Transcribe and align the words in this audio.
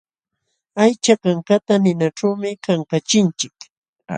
Aycha 0.81 1.13
kankata 1.21 1.73
ninaćhuumi 1.83 2.49
kankachinchik. 2.63 3.55